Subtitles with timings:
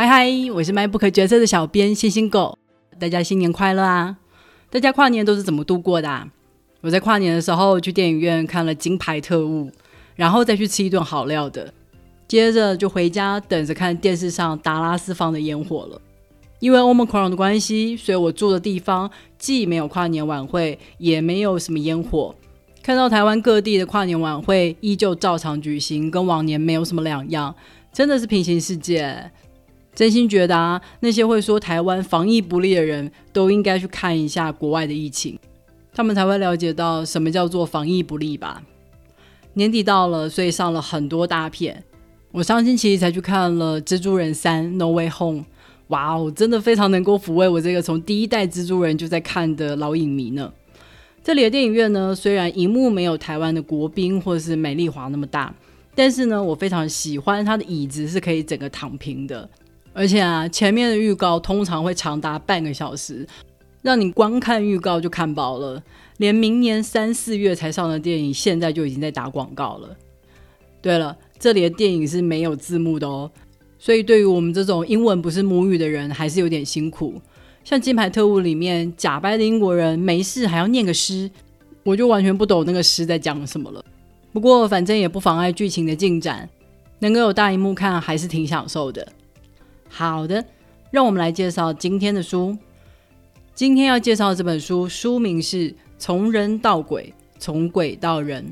[0.00, 2.58] 嗨嗨，我是卖不可角色的小编星星狗，
[2.98, 4.16] 大家新年快乐啊！
[4.70, 6.08] 大家跨年都是怎么度过的？
[6.08, 6.26] 啊？
[6.80, 9.66] 我在跨年的时候去电影院看了《金牌特务》，
[10.16, 11.70] 然后再去吃一顿好料的，
[12.26, 16.00] 接着就回家等着看电视上达拉斯放的烟火了。
[16.60, 22.34] 因为 Omicron 的关系，所以我住的地方既没有跨年晚会，也没有什么烟火。
[22.82, 27.54] 看到台湾各地的跨年晚会依旧照常举行，跟往年没有什么两样，
[27.92, 29.30] 真的是平行世界。
[30.00, 35.38] 真心觉得啊，那些会说台湾防疫不力的人都应该去看一下国外的疫情，
[35.92, 38.62] 他们才会了解到什么叫做防疫不力吧。
[39.52, 41.84] 年底到了，所以上了很多大片。
[42.32, 45.40] 我上星期才去看了《蜘蛛人三：No Way Home》，
[45.88, 50.50] 哇哦，真的非常能够抚慰我这个从第一代蜘蛛人就在看的老影迷呢。
[51.22, 55.54] 这里的电影院呢，虽然荧幕没有台湾的国宾或是美丽华那么大，
[55.94, 59.46] 但是呢，我非常喜欢它的椅子是可以整个躺平的。
[59.92, 63.26] 而且啊，前面的预告通常会长达半个小时，
[63.82, 65.82] 让你光看预告就看饱了。
[66.18, 69.96] 连明年三四月才上的电影，现在就已经在打广告了。
[70.82, 73.30] 对了，这里的电影是没有字幕的哦，
[73.78, 77.20] 所以对于我们这种英文不是母语的人，还是有点辛苦。
[77.64, 81.30] 像《金牌特务》里面假扮的英国人没事还要念个诗，
[81.82, 83.84] 我就完全不懂那个诗在讲什么了。
[84.32, 86.48] 不过反正也不妨碍剧情的进展，
[87.00, 89.06] 能够有大荧幕看还是挺享受的。
[89.92, 90.42] 好的，
[90.90, 92.56] 让我们来介绍今天的书。
[93.54, 98.42] 今天要介绍这本书，书名是《从人到鬼，从鬼到人》，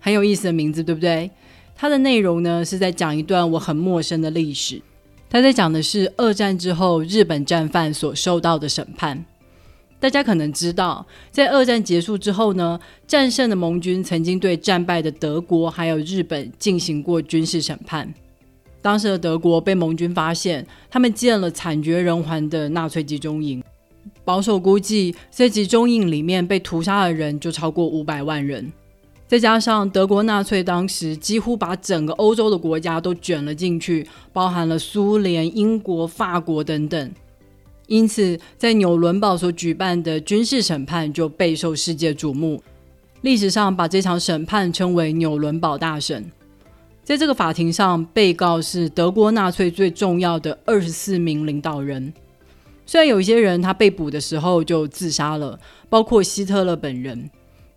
[0.00, 1.30] 很有意思的名字，对不对？
[1.76, 4.80] 它的内容呢是在讲一段我很陌生的历史。
[5.28, 9.24] 它在讲的是二战之后日本战犯所受到的审判。
[10.00, 18.12] 大家可能知道，在二战结束之后呢，战胜的盟军曾经对战败的德国还有日本进行过军事审判。
[18.82, 23.62] 当时的德国被盟军发现，他们建了惨绝人寰的纳粹集中营。
[24.24, 28.70] 保守估计，在集中营里面被屠杀的人就超过五百万人。
[29.28, 37.12] 再加上德国纳粹当时几乎把整个欧洲的国家都卷了进去，包含了苏联、英国、法国等等。
[37.86, 42.62] 因此，在纽伦堡所举办的军事审判就备受世界瞩目。
[43.22, 46.30] 历史上把这场审判称为纽伦堡大审。
[47.04, 52.12] 在这个法庭上，被告是德国纳粹最重要的二十四名领导人。
[52.86, 55.58] 虽然有一些人他被捕的时候就自杀了，
[55.88, 57.28] 包括希特勒本人，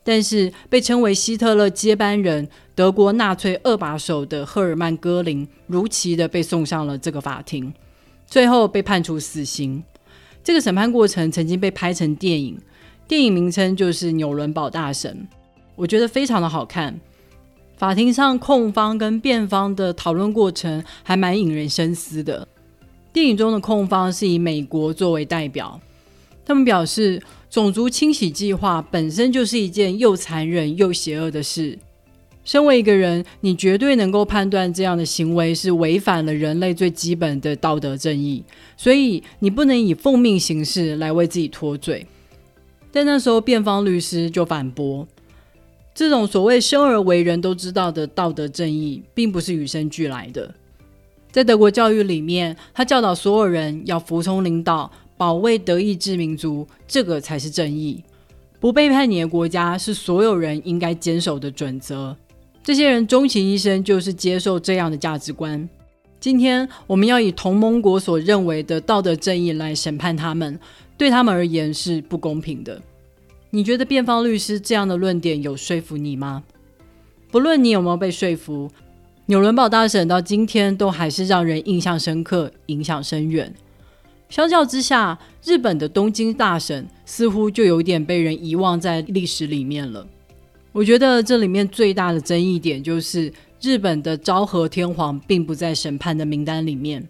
[0.03, 7.74] 但是被称为希特勒接班人、德国纳粹二把手的赫尔曼·戈林如期的被送上了这个法庭，
[8.28, 9.84] 最后被判处死刑。
[10.44, 12.59] 这个审判过程曾经被拍成电影，
[13.08, 15.28] 电影名称就是《纽伦堡大审》，
[15.75, 17.00] 我觉得非常的好看。
[17.78, 22.47] 法庭上，控方跟辩方的讨论过程还蛮引人深思的。
[23.12, 25.80] 电影中的控方是以美国作为代表，
[26.46, 31.78] 他们表示，种族清洗计划本身就是一件又残忍又邪恶的事。
[32.46, 38.44] 身为一个人，你绝对能够判断这样的行为是违反了人类最基本的道德正义，
[38.78, 42.06] 所以你不能以奉命行事来为自己脱罪。
[42.91, 45.08] 但那时候，辩方律师就反驳。
[45.95, 50.53] 这种所谓生而为人都知道的道德正义，并不是与生俱来的。
[51.31, 58.03] 在德国教育里面，他教导所有人要服从领导，保卫德意志民族，这个才是正义。
[58.59, 62.13] 不背叛你的国家，是所有人应该坚守的准则。
[62.61, 65.69] 这些人终其一生就是接受这样的价值观。
[66.19, 70.59] 今天我们要以同盟国所认为的道德正义来审判他们，
[70.97, 72.81] 对他们而言是不公平的。
[73.55, 76.43] 你觉得辩方律师这样的论点有说服你吗？
[77.31, 78.69] 不论你有没有被说服，
[79.27, 83.55] 纽伦堡大审到今天都还是让人印象深刻、影响深远。
[84.27, 90.05] 相较之下，日本的东京大审似乎就有点被人遗忘在历史里面了。
[90.73, 93.31] 我觉得这里面最大的争议点就是
[93.61, 97.08] 日本的昭和天皇并不在审判的名单里面。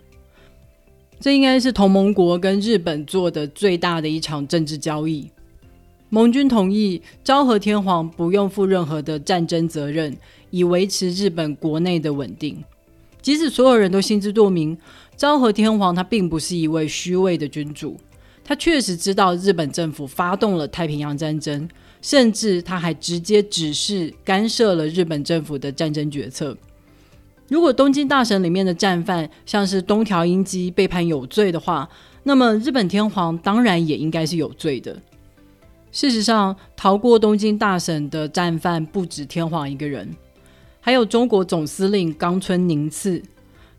[1.19, 5.27] 这应该是同盟国跟日本做的最大的一场政治交易。
[6.09, 10.15] 盟军同意昭和天皇不用负任何的战争责任，
[10.51, 12.63] 以维持日本国内的稳定。
[13.21, 14.77] 即使所有人都心知肚明，
[15.17, 17.97] 昭和天皇他并不是一位虚伪的君主，
[18.43, 21.67] 他确实知道日本政府发动了太平洋战争，
[22.03, 26.55] 甚至他还直接指示干涉了日本政府的战争决策。
[27.47, 31.89] 如果东京大审里面的战犯像是东条英机被判有罪的话，
[32.23, 35.01] 那么日本天皇当然也应该是有罪的。
[35.95, 40.13] 事实上，逃过东京大审的战犯不止天皇一个人，
[40.81, 43.23] 还有中国总司令冈村宁次，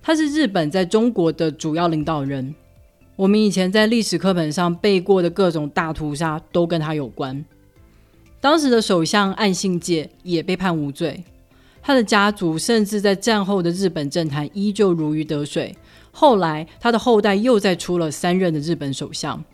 [0.01, 2.55] 他是日本在中国的主要领导人。
[3.17, 7.45] 我们以前在历史课本上背过的各种大屠杀都跟他有关。
[8.41, 11.23] 当时的首相岸信介也被判无罪，
[11.83, 15.77] 他的家族甚至在战后的日本政坛依旧如鱼得水。
[16.13, 19.45] 后来，他的后代又再出了三任的日本首相。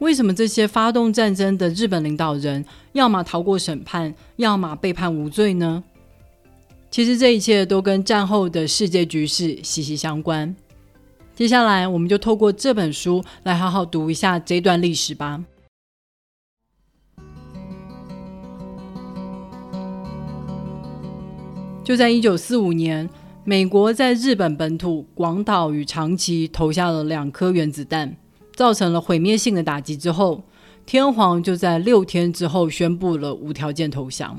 [0.00, 5.84] 为什么这些发动战争的日本领导人，要么逃过审判，要么被判无罪呢？
[6.90, 10.56] 其实这一切都跟战后的世界局势息息相关。
[11.34, 15.44] 接下来，我们就透过这本书来好好读一下这段历史吧。
[21.84, 23.08] 就在一九四五年，
[23.44, 28.16] 美国在日本本土广岛与长崎投下了两颗原子弹，
[28.60, 30.42] 造成了毁灭性的打击之后，
[30.84, 34.38] 天皇就在六天之后宣布了无条件投降。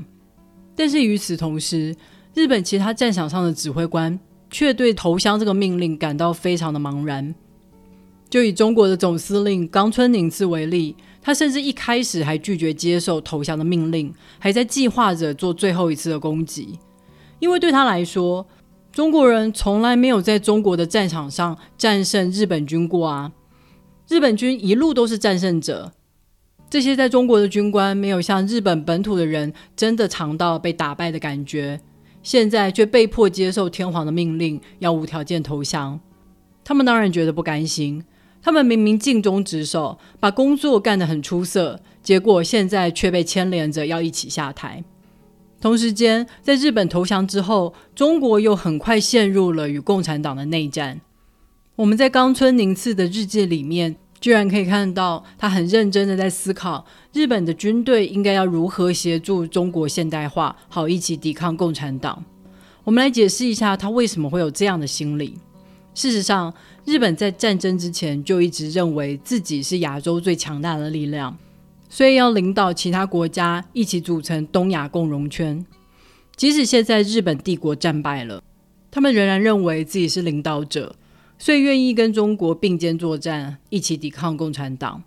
[0.76, 1.92] 但是与此同时，
[2.32, 4.16] 日本其他战场上的指挥官
[4.48, 7.34] 却对投降这个命令感到非常的茫然。
[8.30, 16.78] 就以中国的总司令冈村宁次为例，他甚至一开始还拒绝接受投降的命令，还在计划着做最后一次的攻击。
[17.40, 18.46] 因为对他来说，
[18.92, 23.32] 中国人从来没有在中国的战场上战胜日本军过啊！
[24.08, 25.92] 日本军一路都是战胜者。
[26.68, 31.80] 这些在中国的军官没有像日本本土的人真的尝到被打败的感觉。
[32.22, 35.98] 现在却被迫接受天皇的命令，要无条件投降。
[36.62, 38.04] 他们当然觉得不甘心。
[38.40, 44.82] 他们明明尽忠职守，把工作干得很出色，结果现在却被牵连着要一起下台。
[45.60, 51.00] 同时间，在日本投降之后，中国又很快陷入了与共产党的内战。
[51.82, 53.96] 我们在冈村宁次的日记里面。
[54.20, 62.24] 居然可以看到，他很认真的在思考日本的军队应该要如何协助中国现代化，好一起抵抗共产党。
[62.84, 65.34] 我们来解释一下他为什么会有这样的心理。
[65.92, 71.36] 事实上，日本在战争之前就一直认为自己是亚洲最强大的力量，
[71.88, 75.66] 所以要领导其他国家一起组成东亚共荣圈。
[76.36, 78.40] 即使现在日本帝国战败了，
[78.88, 80.94] 他们仍然认为自己是领导者。
[81.42, 85.02] 所以愿意跟中国并肩作战，一起抵抗共产党。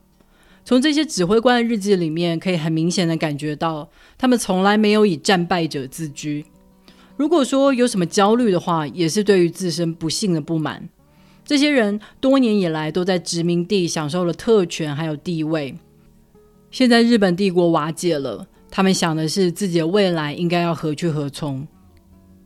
[0.65, 6.45] 从这些指挥官的日记里面，可以很明显的感觉到，他们从来没有以战败者自居。
[7.15, 10.89] 如果说有什么焦虑的话，也是对于自身不幸的不满。
[11.45, 15.73] 这些人多年以来都在殖民地享受了特权还有地位，
[16.69, 21.65] 现在日本帝国瓦解了，他们想的是自己的未来应该要何去何从。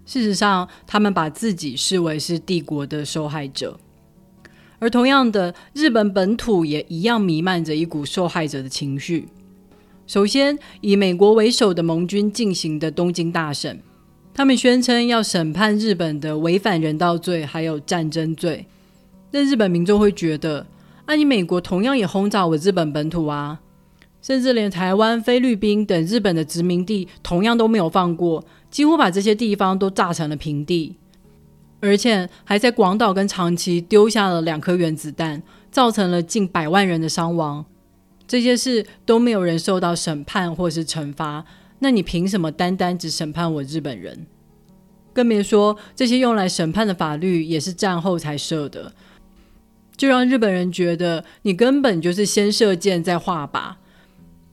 [0.10, 3.80] 事实上，他们把自己视为是帝国的受害者，
[4.80, 9.28] 而同样的，日本本土也一样弥漫着一股受害者的情绪。
[10.08, 13.84] 首先，以美国为首的盟军进行的东京大审，
[14.34, 18.66] 他们宣称要审判日本的违反人道罪还有战争罪。
[19.30, 20.66] 但日本民众会觉得，
[21.06, 23.60] 啊，你美国同样也轰炸我日本本土啊，
[24.24, 28.44] 甚至连台湾、菲律宾等日本的殖民地同样都没有放过。
[28.70, 30.96] 几乎把这些地方都炸成了平地，
[31.80, 37.66] 而且还在广岛跟长崎丢下了两颗原子弹，造成了近百万人的伤亡。
[38.28, 41.46] 这些事都没有人受到审判或是惩罚，
[41.80, 44.28] 那你凭什么单单只审判我日本人？
[45.12, 48.94] 更别说这些用来审判的法律也是战后才设的，
[49.98, 53.74] 就让日本人觉得你根本就是先射箭再画靶。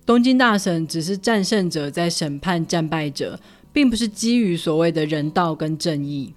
[0.06, 3.38] 东京大审只是战胜者在审判战败者。
[3.76, 6.32] 并不是基于所谓的人道跟正义，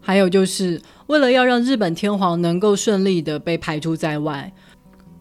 [0.00, 4.52] 还有就是为了要让日本天皇能够顺利的被排除在外，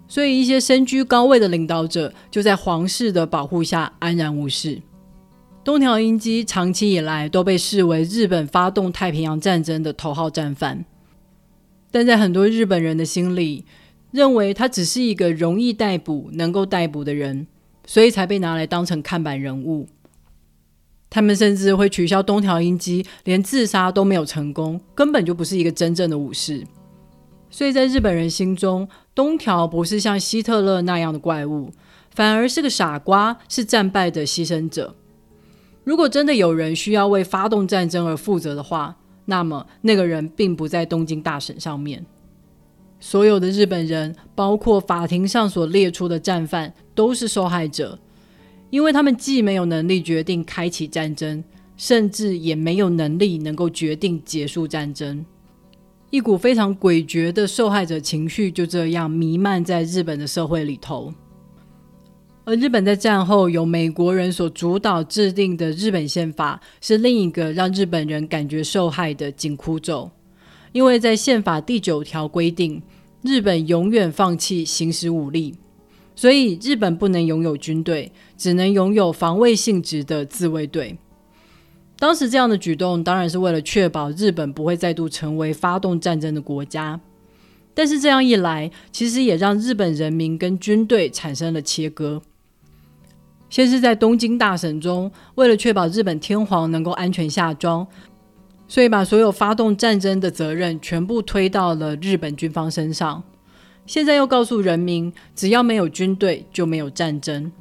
[0.07, 4.81] 所以一些身居高位的领导者就在皇室的保护下安然无事。
[5.63, 10.85] 东条英机长期以来都被视为日本发动太平洋战争的头号战犯，
[11.91, 13.63] 但在很多日本人的心里，
[14.09, 17.45] 认为他只是一个容易逮捕、能够逮捕的人，
[17.85, 19.87] 所以才被拿来当成看板人物。
[21.09, 26.65] 他们甚至会取消东条英机，连自杀都没有成功，根本就不是一个真正的武士。
[27.49, 31.71] 所以在日本人心中，东条不是像希特勒那样的怪物，
[32.11, 34.95] 反而是个傻瓜，是战败的牺牲者。
[35.85, 42.05] 如果真的有人需要为发动战争而负责的话，那么那个人并不在东京大审上面。
[42.99, 47.97] 所有的日本人，包括法庭上所列出的战犯，都是受害者。
[48.69, 51.43] 因为他们既没有能力决定开启战争，
[51.77, 55.25] 甚至也没有能力能够决定结束战争，
[56.09, 61.13] 一股非常诡谲的受害者情绪就这样弥漫在日本的社会里头。
[62.43, 70.09] 而日本在战后由美国人所主导制定的日本宪法，是另一个让日本人感觉受害的紧箍咒。
[70.71, 72.81] 因为在宪法第九条规定，
[73.21, 75.55] 日本永远放弃行使武力，
[76.17, 80.97] 所以日本不能拥有军队，只能拥有防卫性质的自卫队。
[81.99, 86.99] 当时这样的举动当然是为了确保日本不会再度成为发动战争的国家，
[87.75, 92.21] 但是这样一来，其实也让日本人民跟军队产生了切割。
[93.49, 97.87] 先是在东京大审中，为了确保日本天皇能够安全下庄，
[98.67, 103.23] 所以把所有发动战争的责任全部推到了日本军方身上。
[103.87, 107.51] 现在又告诉人民，只要没有军队，就没有战争。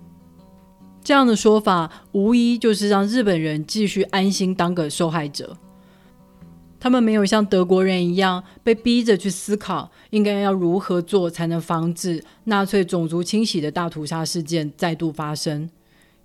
[1.03, 5.57] 这样的说法，无疑就是让日本人继续安心当个受害者。
[6.81, 15.71] 他们没有像德国人一样被逼着去思考，应该要如何做才能防止纳粹种族清洗的大屠杀事件再度发生。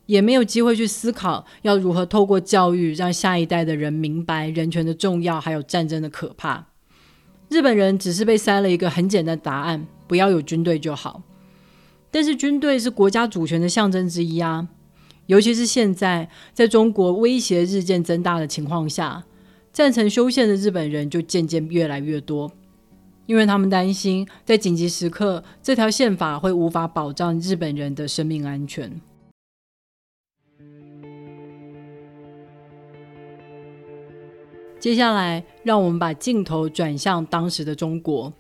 [0.08, 6.71] 也没有机会去思考要如何透过教育让下一代的人明白人权的重要，还有战争的可怕。
[7.51, 11.22] 日本人只是被塞了一个很简单答案：不要有军队就好。
[12.10, 14.70] 但是军队是国家主权的象征之一啊，
[15.25, 19.25] 尤其是现在在中国威胁日渐增大的情况下，
[19.74, 22.50] 赞成修宪的日本人就渐渐越来越多，
[23.25, 29.01] 因为他们担心在紧急时刻，这条宪法会无法保障日本人的生命安全。
[34.82, 38.34] 接下来，让我们把镜头转向当时的中国。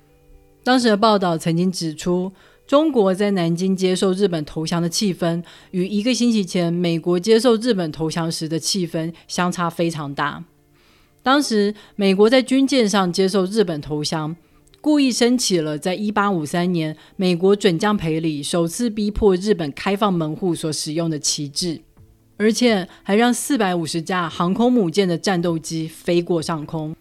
[0.63, 2.31] 当时的报道曾经指出，
[2.65, 10.43] 中国在南京接受日本投降的气氛，与一个星期前美国接受日本投降时的气氛相差非常大。
[11.21, 14.35] 当时，美国在军舰上接受日本投降，
[14.81, 21.81] 故意升起了在一八五三年美国准将培里首次逼迫日本开放门户所使用的旗帜。
[22.37, 26.95] 而且还让四百五十架航空母舰的战斗机飞过上空，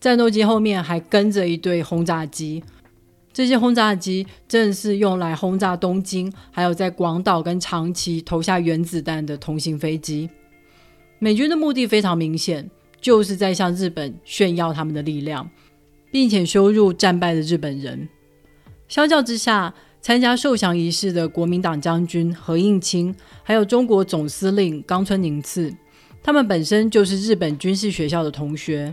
[0.00, 2.62] 战斗机后面还跟着一队轰炸机。
[3.32, 10.28] 这些轰炸机正是用来轰炸东京，还有在广岛跟长崎投下原子弹的同型飞机。
[11.18, 12.70] 美军的目的非常明显，
[13.00, 15.48] 就是在向日本炫耀他们的力量，
[16.10, 18.06] 并且羞辱战败的日本人。
[18.86, 19.72] 相较之下，
[20.02, 25.72] 参加受降仪式的国民党将军何应钦，还有中国总司令冈村宁次，
[26.20, 28.92] 他们本身就是日本军事学校的同学，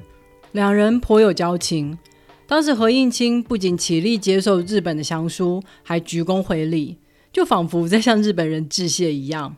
[0.51, 1.97] 两人颇有交情。
[2.45, 6.97] 当时何应钦不仅起立接受日本的降书，还鞠躬回礼，
[7.33, 9.55] 就仿佛在向日本人致谢一样。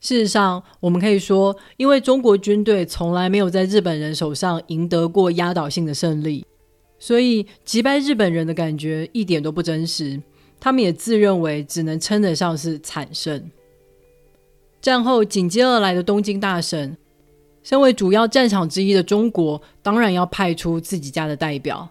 [0.00, 6.46] 事实上，我们可以说，因为中国军队从来没有在日本人手上赢得过压倒性的胜利，
[7.00, 10.22] 所以击败日本人的感觉一点都不真实。
[10.60, 13.50] 他们也自认为只能称得上是惨胜。
[14.80, 16.96] 战后紧接而来的东京大审，
[17.62, 21.88] 身为主要战场之一的中国，当然要派出自己家的代表。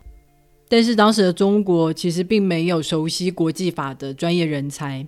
[0.68, 5.06] 但是当时的中国其实并没有熟悉国际法的专业人才。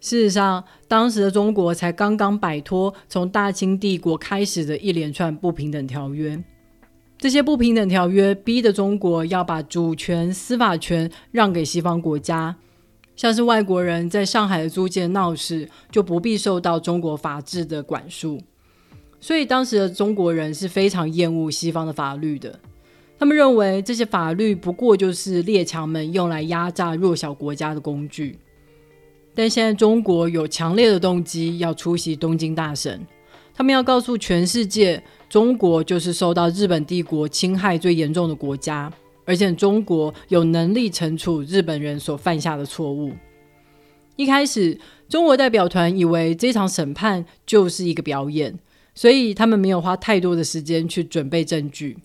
[0.00, 6.38] 事实上，当时的中国才刚刚摆脱从大清帝国开始的一连串不平等条约。
[7.18, 12.56] 这些不平等条约逼得中国要把主权、司法权让给西方国家。
[13.22, 18.40] 像是外国人在上海的租界闹事，就不必受到中国法治的管束。
[19.20, 22.58] 所以当时的中国人是非常厌恶西方的法律的。
[23.16, 28.36] 他们认为这些法律不过就是列强们用来压榨弱小国家的工具。
[29.36, 33.06] 但现在中国有强烈的动机要出席东京大审，
[33.54, 38.92] 他们要告诉全世界，中国就是受到日本帝国侵害最严重的国家。
[39.24, 43.12] 而且中国有能力惩处日本人所犯下的错误。
[44.16, 48.58] 一开始，中国代表团以为这场审判就是一个表演，
[48.94, 51.96] 所以他们没有花太多的时间去准备证据，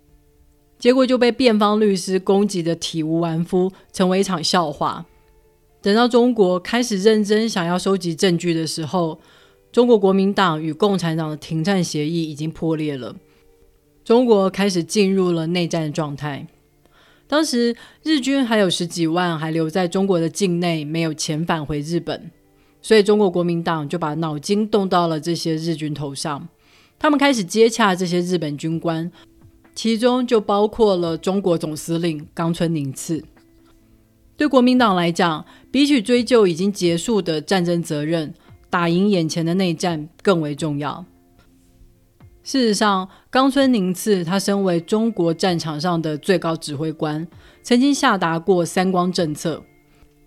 [0.79, 5.05] 结果就被辩方律师攻击的体无完肤，成为一场笑话。
[5.81, 9.19] 等到中国开始认真想要收集证据的时候，
[9.71, 13.15] 中国国民党与共产党的停战协议已经破裂了，
[14.03, 16.47] 中国开始进入了内战状态。
[17.27, 22.31] 当时日军还有十几万还留在中国的境内，没有遣返回日本，
[22.81, 26.47] 所以中国国民党就把脑筋动到了这些日军头上。
[26.97, 29.11] 他们开始接洽这些日本军官，
[29.75, 33.23] 其中就包括了中国总司令冈村宁次。
[34.37, 38.33] 对国民党来讲，比起追究已经结束的战争责任，
[38.69, 41.05] 打赢眼前的内战更为重要。
[42.47, 47.27] 事实上，冈村宁次他身为中国战场上的最高指挥官，
[47.61, 49.61] 曾经下达过“三光”政策。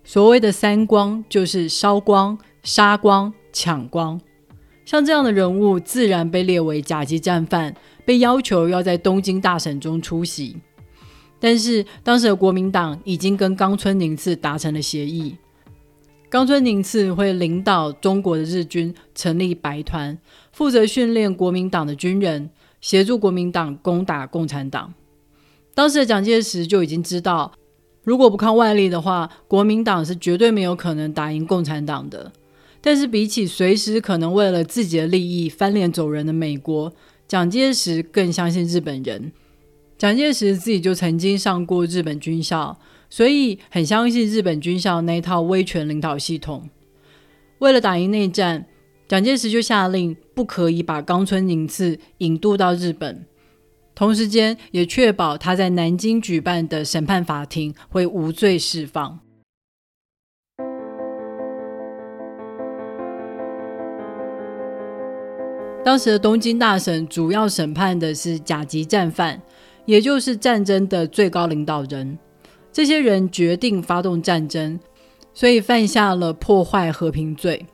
[0.03, 4.21] 所谓的“三光”，就是烧光、杀光、抢光。
[4.85, 7.73] 像这样的人物，自然被列为甲级战犯，
[8.05, 10.55] 被要求要在东京大审中出席。
[11.39, 15.35] 但是当时的国民党已经跟冈村宁次达成了协议，
[16.31, 20.17] 冈村宁次会领导中国的日军成立白团，
[20.53, 24.93] 负责训练国民党的军人，协助国民党攻打共产党。
[25.73, 27.51] 当时的蒋介石就已经知道，
[28.05, 32.31] 如果不靠外力的话，国民党是绝对没有可能打赢共产党的。
[32.79, 36.93] 但是比起随时可能为了自己的利益翻脸走人的美国，
[37.27, 39.33] 蒋介石更相信日本人。
[39.97, 42.79] 蒋介石自己就曾经上过日本军校，
[43.11, 46.67] 所以很相信日本军校那一套威权领导系统。
[47.59, 48.65] 为了打赢内战，
[49.07, 53.25] 蒋介石就下令不可以把冈村宁次引渡到日本，
[53.93, 59.19] 同时间也确保他在南京举办的审判法庭会无罪释放。
[65.83, 69.41] 当时的东京大审主要审判的是甲级战犯，
[69.85, 72.17] 也就是战争的最高领导人。
[72.71, 74.79] 这些人决定发动战争，
[75.33, 77.65] 所以犯下了破坏和平罪。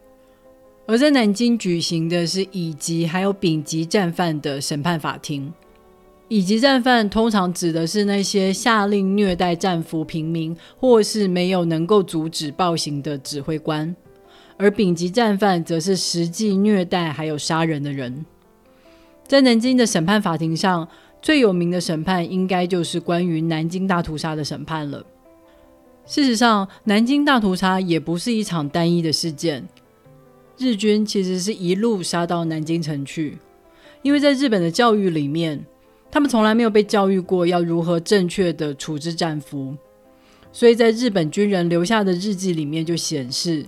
[0.85, 5.53] 而在南京举行的是乙级还有丙级战犯的审判法庭。
[6.29, 13.95] 乙级战犯通常指的是那些下令虐待战俘平民，或是没有能够阻止暴行的指挥官。
[14.57, 18.25] 而丙级战犯则是实际虐待还有杀人的人。
[19.27, 20.87] 在南京的审判法庭上，
[21.27, 25.05] 最有名的审判应该就是关于南京大屠杀的审判了。
[26.05, 29.67] 事实上，南京大屠杀也不是一场单一的事件，
[30.57, 33.39] 日军其实是一路杀到南京城去。
[34.03, 35.65] 因为在日本的教育里面，
[36.09, 39.75] 他们从来没有被教育过要如何正确的处置战俘，
[40.53, 43.65] 所以在日本军人留下的日记里面就显示。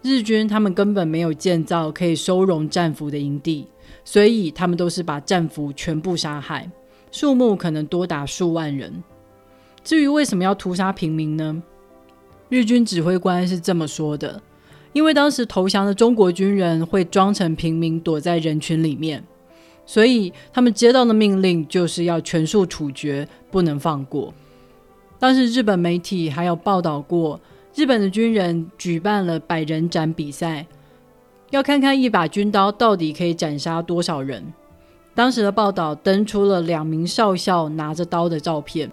[0.00, 3.66] 日军他们根本没有建造可以收容战俘的营地，
[4.02, 6.70] 所以他们都是把战俘全部杀害，
[7.12, 9.04] 数目可能多达数万人。
[9.84, 11.62] 至于为什么要屠杀平民呢？
[12.48, 14.42] 日军指挥官是这么说的：
[14.92, 19.22] 因为当时投降的中国军人会装成平民躲在人群里面，
[19.86, 24.34] 所以他们接到的命令就是要全数处决，不能放过。
[25.18, 27.40] 当时日本媒体还有报道过。
[27.74, 30.66] 日本的军人举办了百人斩比赛，
[31.48, 34.44] 要看看一把军刀到底可以斩杀多少人。
[35.14, 38.90] 当时的报道登出了两名少校拿着刀的照片，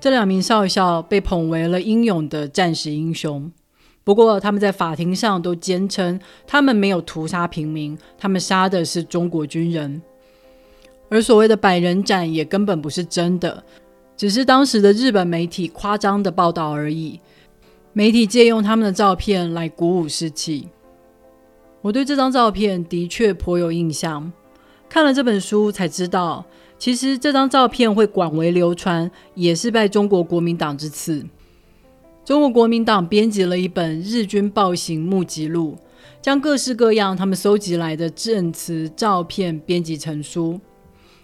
[0.00, 3.50] 这两名少校被捧为了英勇的战士英雄。
[4.02, 10.02] 不过，他们在法庭上都坚称，他们没有屠杀平民，他们杀的是中国军人。
[11.08, 13.64] 而所谓的百人斩也根本不是真的，
[14.16, 17.20] 只是当时的日本媒体夸张的报道而已。
[17.92, 20.68] 媒体借用他们的照片来鼓舞士气。
[21.80, 24.32] 我对这张照片的确颇有印象。
[24.88, 26.44] 看了这本书才知道，
[26.78, 31.24] 其实这张照片会广为流传，也是拜中国国民党之赐。
[32.24, 35.76] 中国国民党编辑了一本日军暴行目击录，
[36.22, 40.60] 将各式各样他们搜集来的证词、照片编辑成书。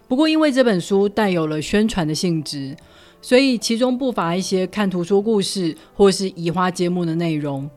[0.07, 2.75] 不过，因为这本书带有了宣传的性质。
[3.23, 7.69] 所以其中不乏一些看图说故事或是移花接木的内容，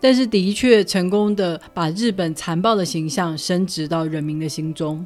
[0.00, 5.04] 但是的确成功的把日本残暴的形象升值到人民的心中。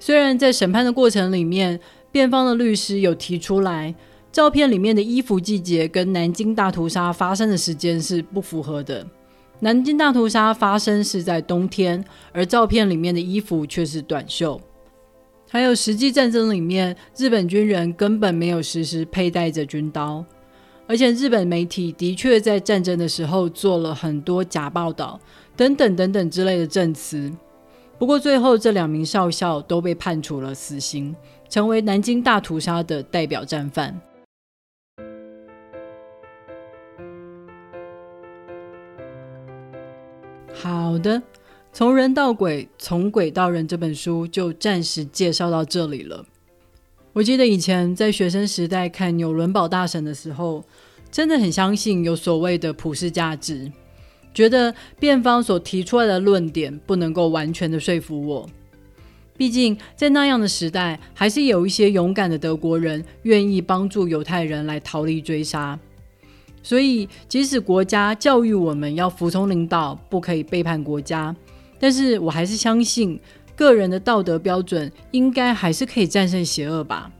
[0.00, 1.78] 虽然在审判的过程里面，
[2.10, 3.94] 辩方的律师有提出来，
[4.32, 9.06] 照片里面的衣服季节跟南京大屠杀发生的时间是不符合的。
[9.60, 14.60] 南京大屠杀发生是在冬天，而照片里面的衣服却是短袖。
[15.48, 20.24] 还有实际战争里面，日本军人根本没有时时佩戴着军刀，
[20.86, 25.18] 而且日本媒体的确在战争的时候做了很多假报道，
[25.56, 27.32] 等等等等之类的证词。
[27.98, 31.14] 不过最后这两名少校都被判处了死刑，
[31.48, 34.00] 成为南京大屠杀的代表战犯。
[40.52, 41.22] 好的。
[41.72, 46.24] 从人到鬼，从鬼到人这本书就暂时介绍到这里了。
[47.14, 50.64] 我记得以前在学生时代看纽伦堡大审的时候，
[51.12, 53.70] 真的很相信有所谓的普世价值，
[54.34, 58.50] 觉得辩方所提出来的论点不能够完全的说服我。
[59.36, 65.78] 毕竟在那样的时代，还是有一些勇敢的德国人愿意帮助犹太人来逃离追杀。
[66.64, 71.34] 所以，即使国家教育我们要服从领导，不可以背叛国家。
[71.78, 73.20] 但是我还是相信，
[73.56, 77.10] 个人的道德标准应该还是可以战胜邪恶吧。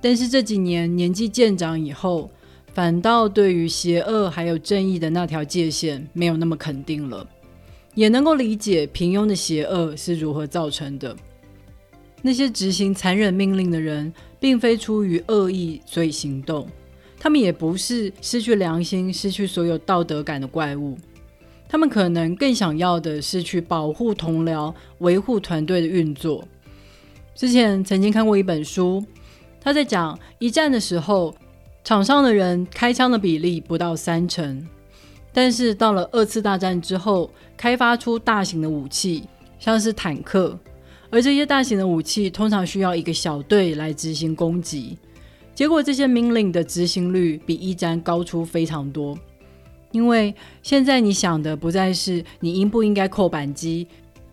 [0.00, 2.30] 但是这几年年纪渐长以后，
[2.72, 7.26] 反倒对于邪恶还有正义的那条界限没有那么肯定了，
[7.94, 11.16] 也能够理解平庸的邪恶是如何造成的。
[12.20, 16.66] 那些执行残忍命令的人，并非出于恶意所以行动，
[17.18, 20.98] 他们也不是失去良心、失去所有道德感的怪物。
[21.68, 26.46] 他们可能更想要的是去保护同僚、维护团队的运作。
[27.34, 29.04] 之前曾经看过一本书，
[29.60, 31.34] 他在讲一战的时候，
[31.82, 34.64] 场上的人开枪的比例不到三成，
[35.32, 39.24] 但是到了二次大战之后，开发出大型的武器，
[39.58, 40.56] 像是坦克，
[41.10, 44.96] 而这些大型的武器通常需要一个小队来执行攻击，
[45.54, 49.18] 结果这些命令的执行率比一战高出非常多。
[49.94, 53.86] 因为现在你想的不再是你应不应该扣扳机，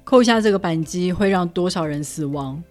[0.04, 2.62] 扣下这个扳机会让多少人死亡。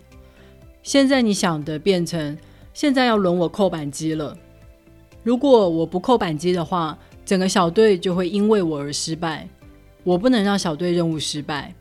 [0.82, 2.36] 现在你想的变成
[2.74, 4.36] 现在要轮我扣扳机了。
[5.22, 9.48] 如果我不扣扳机的话，整个小队就会因为我而失败。
[10.02, 11.72] 我不能让小队任务失败。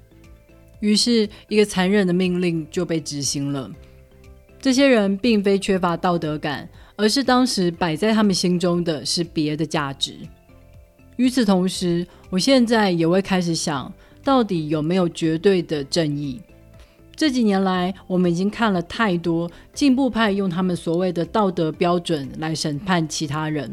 [0.79, 3.67] 于是，一个残忍的命令就被执行了。
[4.61, 10.13] 这些人并非缺乏道德感，而是当时摆在他们心中的是别的价值。
[11.19, 13.91] 与此同时，我现在也会开始想，
[14.23, 16.39] 到底有没有绝对的正义？
[17.13, 23.69] 这几年来，我们已经看了太多进步派用他们所谓的道德标准来审判其他人，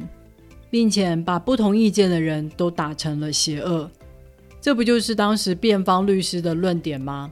[0.69, 3.89] 并且把不同意见的人都打成了邪恶。
[4.61, 7.31] 这不就是当时辩方律师的论点吗？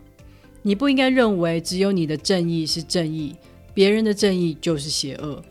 [0.62, 3.34] 你不应该认为只有你的正义是正义，
[3.74, 5.42] 别人的正义就是邪恶。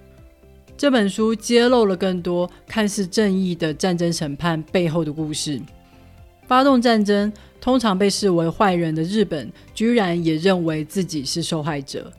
[0.83, 5.57] 这本书揭露了更多看似正义的战争审判背后的故事。
[6.45, 12.11] 发动战争通常被视为坏人的日本，居然也认为自己是受害者。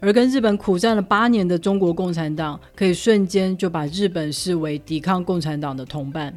[0.00, 6.34] 而跟日本苦战了八年的中国共产党，可以瞬间就把日本视为抵抗共产党的同伴。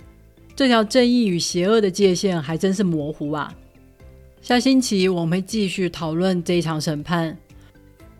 [0.55, 3.53] 这条正义与邪恶的界限还真是模糊啊！
[4.41, 7.37] 下星期我们会继续讨论这一场审判。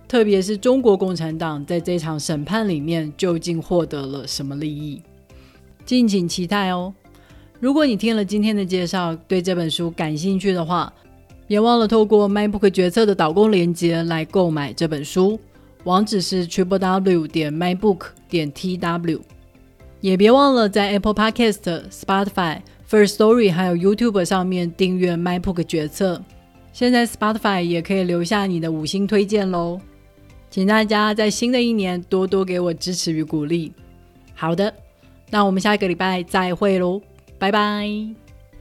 [0.08, 5.02] 特别是中国共产党在这场审判里面究竟获得了什么利益，
[5.86, 6.94] 敬请期待哦。
[7.60, 10.94] 如果你听了今天的介绍，对这本书感兴趣的话，
[11.48, 15.40] 别忘了透过 MyBook 决策的导购链接来购买这本书，
[15.84, 19.20] 网址是 triple w 点 mybook 点 tw。
[20.00, 26.24] 也别忘了在 Apple Podcast、Spotify、First Story 还有 YouTube 上面订阅 MyBook 决策。
[26.72, 29.82] 现在 Spotify 也可以留下你的五星推荐喽。
[30.58, 33.72] 请大家在新的一年多多给我支持与鼓励。
[34.34, 34.74] 好的，
[35.30, 37.00] 那我们下一个礼拜再会喽，
[37.38, 38.27] 拜拜。